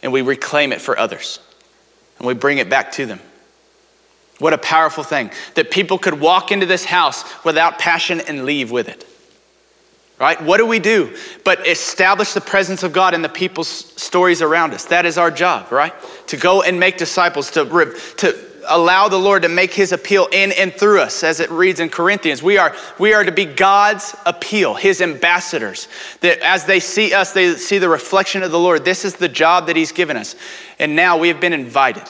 and 0.02 0.12
we 0.12 0.22
reclaim 0.22 0.72
it 0.72 0.80
for 0.80 0.98
others. 0.98 1.38
And 2.18 2.26
we 2.26 2.34
bring 2.34 2.58
it 2.58 2.68
back 2.68 2.92
to 2.92 3.06
them. 3.06 3.20
What 4.38 4.52
a 4.52 4.58
powerful 4.58 5.02
thing 5.02 5.30
that 5.54 5.70
people 5.70 5.98
could 5.98 6.20
walk 6.20 6.52
into 6.52 6.66
this 6.66 6.84
house 6.84 7.24
without 7.44 7.78
passion 7.78 8.20
and 8.20 8.44
leave 8.44 8.70
with 8.70 8.88
it. 8.88 9.06
Right? 10.18 10.40
What 10.42 10.58
do 10.58 10.66
we 10.66 10.78
do 10.78 11.14
but 11.44 11.66
establish 11.66 12.32
the 12.32 12.40
presence 12.40 12.82
of 12.82 12.92
God 12.92 13.12
in 13.12 13.20
the 13.20 13.28
people's 13.28 13.68
stories 13.68 14.40
around 14.40 14.72
us? 14.72 14.86
That 14.86 15.04
is 15.04 15.18
our 15.18 15.30
job, 15.30 15.70
right? 15.70 15.92
To 16.28 16.36
go 16.38 16.62
and 16.62 16.80
make 16.80 16.96
disciples, 16.96 17.50
to, 17.52 17.64
to 18.18 18.38
allow 18.66 19.08
the 19.08 19.18
Lord 19.18 19.42
to 19.42 19.50
make 19.50 19.74
his 19.74 19.92
appeal 19.92 20.26
in 20.32 20.52
and 20.52 20.72
through 20.72 21.00
us, 21.00 21.22
as 21.22 21.40
it 21.40 21.50
reads 21.50 21.80
in 21.80 21.90
Corinthians. 21.90 22.42
We 22.42 22.56
are, 22.56 22.74
we 22.98 23.12
are 23.12 23.24
to 23.24 23.32
be 23.32 23.44
God's 23.44 24.16
appeal, 24.24 24.72
his 24.74 25.02
ambassadors. 25.02 25.86
That 26.20 26.38
as 26.40 26.64
they 26.64 26.80
see 26.80 27.12
us, 27.12 27.32
they 27.32 27.54
see 27.54 27.76
the 27.76 27.88
reflection 27.88 28.42
of 28.42 28.50
the 28.50 28.58
Lord. 28.58 28.86
This 28.86 29.04
is 29.04 29.16
the 29.16 29.28
job 29.28 29.66
that 29.66 29.76
he's 29.76 29.92
given 29.92 30.16
us. 30.16 30.34
And 30.78 30.96
now 30.96 31.18
we 31.18 31.28
have 31.28 31.40
been 31.40 31.52
invited 31.52 32.04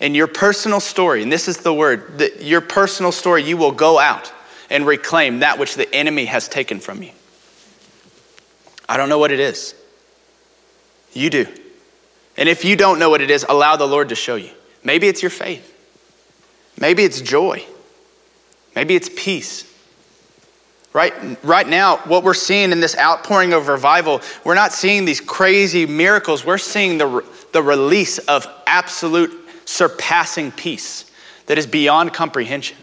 in 0.00 0.14
your 0.14 0.26
personal 0.26 0.80
story, 0.80 1.22
and 1.22 1.30
this 1.30 1.48
is 1.48 1.58
the 1.58 1.72
word, 1.72 2.18
that 2.18 2.42
your 2.42 2.60
personal 2.60 3.12
story, 3.12 3.42
you 3.42 3.56
will 3.56 3.72
go 3.72 3.98
out 3.98 4.32
and 4.70 4.86
reclaim 4.86 5.40
that 5.40 5.58
which 5.58 5.76
the 5.76 5.92
enemy 5.94 6.24
has 6.24 6.48
taken 6.48 6.80
from 6.80 7.02
you. 7.02 7.12
I 8.88 8.96
don't 8.96 9.08
know 9.08 9.18
what 9.18 9.32
it 9.32 9.40
is. 9.40 9.74
You 11.12 11.30
do. 11.30 11.46
And 12.36 12.48
if 12.48 12.64
you 12.64 12.76
don't 12.76 12.98
know 12.98 13.10
what 13.10 13.20
it 13.20 13.30
is, 13.30 13.46
allow 13.48 13.76
the 13.76 13.86
Lord 13.86 14.08
to 14.08 14.14
show 14.14 14.34
you. 14.34 14.50
Maybe 14.82 15.06
it's 15.06 15.22
your 15.22 15.30
faith. 15.30 15.70
Maybe 16.78 17.04
it's 17.04 17.20
joy. 17.20 17.64
Maybe 18.74 18.96
it's 18.96 19.08
peace. 19.14 19.70
Right, 20.92 21.12
right 21.44 21.66
now, 21.66 21.98
what 21.98 22.22
we're 22.22 22.34
seeing 22.34 22.70
in 22.70 22.80
this 22.80 22.96
outpouring 22.96 23.52
of 23.52 23.68
revival, 23.68 24.20
we're 24.44 24.54
not 24.54 24.72
seeing 24.72 25.04
these 25.04 25.20
crazy 25.20 25.86
miracles. 25.86 26.44
We're 26.44 26.58
seeing 26.58 26.98
the, 26.98 27.24
the 27.52 27.62
release 27.62 28.18
of 28.18 28.46
absolute 28.66 29.43
surpassing 29.64 30.52
peace 30.52 31.10
that 31.46 31.58
is 31.58 31.66
beyond 31.66 32.12
comprehension. 32.12 32.76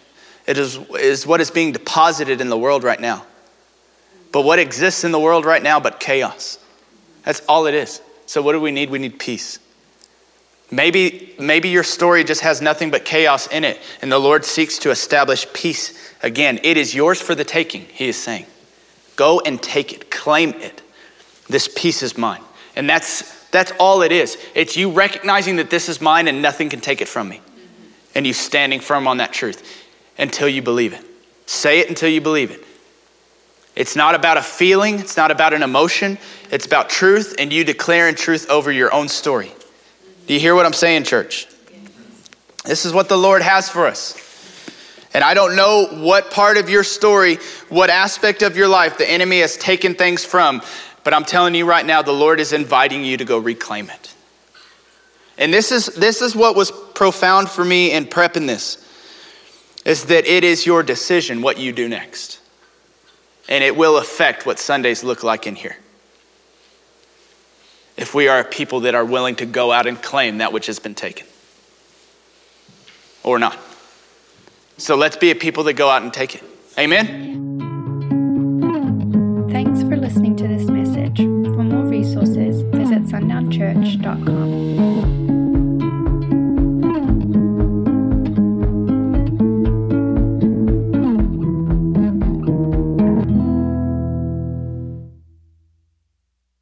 It 0.47 0.57
is, 0.57 0.77
is 0.99 1.25
what 1.25 1.41
is 1.41 1.51
being 1.51 1.71
deposited 1.71 2.41
in 2.41 2.49
the 2.49 2.57
world 2.57 2.83
right 2.83 2.99
now. 2.99 3.25
But 4.31 4.43
what 4.43 4.59
exists 4.59 5.03
in 5.03 5.11
the 5.11 5.19
world 5.19 5.45
right 5.45 5.61
now 5.61 5.79
but 5.79 5.99
chaos? 5.99 6.57
That's 7.23 7.41
all 7.47 7.67
it 7.67 7.73
is. 7.73 8.01
So, 8.25 8.41
what 8.41 8.53
do 8.53 8.61
we 8.61 8.71
need? 8.71 8.89
We 8.89 8.99
need 8.99 9.19
peace. 9.19 9.59
Maybe, 10.71 11.35
maybe 11.37 11.67
your 11.67 11.83
story 11.83 12.23
just 12.23 12.41
has 12.41 12.61
nothing 12.61 12.91
but 12.91 13.03
chaos 13.03 13.47
in 13.47 13.65
it, 13.65 13.77
and 14.01 14.09
the 14.09 14.17
Lord 14.17 14.45
seeks 14.45 14.79
to 14.79 14.91
establish 14.91 15.45
peace 15.51 16.13
again. 16.23 16.61
It 16.63 16.77
is 16.77 16.95
yours 16.95 17.21
for 17.21 17.35
the 17.35 17.43
taking, 17.43 17.81
He 17.81 18.07
is 18.07 18.15
saying. 18.15 18.45
Go 19.17 19.41
and 19.41 19.61
take 19.61 19.91
it, 19.91 20.09
claim 20.09 20.51
it. 20.61 20.81
This 21.49 21.69
peace 21.75 22.01
is 22.01 22.17
mine. 22.17 22.41
And 22.77 22.89
that's 22.89 23.40
that's 23.51 23.71
all 23.79 24.01
it 24.01 24.11
is. 24.11 24.37
It's 24.55 24.77
you 24.77 24.91
recognizing 24.91 25.57
that 25.57 25.69
this 25.69 25.89
is 25.89 26.01
mine 26.01 26.27
and 26.27 26.41
nothing 26.41 26.69
can 26.69 26.79
take 26.79 27.01
it 27.01 27.07
from 27.07 27.29
me. 27.29 27.41
And 28.15 28.25
you 28.25 28.33
standing 28.33 28.79
firm 28.79 29.07
on 29.07 29.17
that 29.17 29.33
truth 29.33 29.85
until 30.17 30.47
you 30.47 30.61
believe 30.61 30.93
it. 30.93 31.05
Say 31.45 31.79
it 31.79 31.89
until 31.89 32.09
you 32.09 32.21
believe 32.21 32.51
it. 32.51 32.63
It's 33.75 33.95
not 33.95 34.15
about 34.15 34.37
a 34.37 34.41
feeling, 34.41 34.99
it's 34.99 35.15
not 35.15 35.31
about 35.31 35.53
an 35.53 35.63
emotion, 35.63 36.17
it's 36.49 36.65
about 36.65 36.89
truth 36.89 37.35
and 37.39 37.53
you 37.53 37.63
declaring 37.63 38.15
truth 38.15 38.49
over 38.49 38.71
your 38.71 38.93
own 38.93 39.07
story. 39.07 39.51
Do 40.27 40.33
you 40.33 40.39
hear 40.39 40.55
what 40.55 40.65
I'm 40.65 40.73
saying, 40.73 41.03
church? 41.03 41.47
This 42.65 42.85
is 42.85 42.93
what 42.93 43.09
the 43.09 43.17
Lord 43.17 43.41
has 43.41 43.69
for 43.69 43.87
us. 43.87 44.17
And 45.13 45.23
I 45.23 45.33
don't 45.33 45.55
know 45.55 45.87
what 45.87 46.31
part 46.31 46.57
of 46.57 46.69
your 46.69 46.83
story, 46.83 47.37
what 47.69 47.89
aspect 47.89 48.43
of 48.43 48.55
your 48.55 48.67
life 48.67 48.97
the 48.97 49.09
enemy 49.09 49.39
has 49.39 49.57
taken 49.57 49.95
things 49.95 50.23
from. 50.23 50.61
But 51.03 51.13
I'm 51.13 51.25
telling 51.25 51.55
you 51.55 51.65
right 51.65 51.85
now, 51.85 52.01
the 52.01 52.11
Lord 52.11 52.39
is 52.39 52.53
inviting 52.53 53.03
you 53.03 53.17
to 53.17 53.25
go 53.25 53.37
reclaim 53.37 53.89
it. 53.89 54.13
And 55.37 55.53
this 55.53 55.71
is, 55.71 55.87
this 55.87 56.21
is 56.21 56.35
what 56.35 56.55
was 56.55 56.71
profound 56.93 57.49
for 57.49 57.65
me 57.65 57.91
in 57.91 58.05
prepping 58.05 58.47
this 58.47 58.87
is 59.85 60.05
that 60.05 60.25
it 60.27 60.43
is 60.43 60.65
your 60.65 60.83
decision 60.83 61.41
what 61.41 61.57
you 61.57 61.71
do 61.71 61.89
next. 61.89 62.39
And 63.49 63.63
it 63.63 63.75
will 63.75 63.97
affect 63.97 64.45
what 64.45 64.59
Sundays 64.59 65.03
look 65.03 65.23
like 65.23 65.47
in 65.47 65.55
here. 65.55 65.75
If 67.97 68.13
we 68.13 68.27
are 68.27 68.39
a 68.39 68.43
people 68.43 68.81
that 68.81 68.95
are 68.95 69.03
willing 69.03 69.35
to 69.37 69.45
go 69.45 69.71
out 69.71 69.87
and 69.87 69.99
claim 70.01 70.37
that 70.37 70.53
which 70.53 70.67
has 70.67 70.79
been 70.79 70.95
taken 70.95 71.25
or 73.23 73.39
not. 73.39 73.57
So 74.77 74.95
let's 74.95 75.17
be 75.17 75.31
a 75.31 75.35
people 75.35 75.63
that 75.65 75.73
go 75.73 75.89
out 75.89 76.03
and 76.03 76.13
take 76.13 76.35
it. 76.35 76.43
Amen. 76.77 77.40
sundownchurch.com. 83.11 85.20